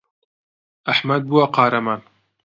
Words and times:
ئەحمەد 0.89 1.23
بووە 1.29 1.45
قارەمان. 1.55 2.01